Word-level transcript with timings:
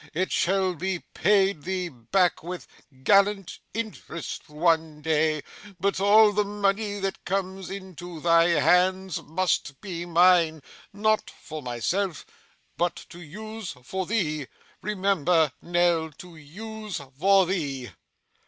It 0.15 0.31
shall 0.31 0.73
be 0.73 0.97
paid 1.13 1.61
thee 1.61 1.87
back 1.89 2.41
with 2.41 2.65
gallant 3.03 3.59
interest 3.71 4.49
one 4.49 5.03
day, 5.03 5.43
but 5.79 5.99
all 5.99 6.31
the 6.31 6.43
money 6.43 6.99
that 6.99 7.23
comes 7.23 7.69
into 7.69 8.19
thy 8.19 8.45
hands, 8.49 9.21
must 9.21 9.79
be 9.79 10.07
mine 10.07 10.63
not 10.91 11.29
for 11.29 11.61
myself, 11.61 12.25
but 12.77 12.95
to 13.09 13.21
use 13.21 13.73
for 13.83 14.07
thee. 14.07 14.47
Remember, 14.81 15.51
Nell, 15.61 16.11
to 16.13 16.35
use 16.35 16.99
for 17.15 17.45
thee! 17.45 17.91